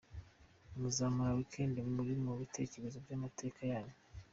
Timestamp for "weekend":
1.37-1.75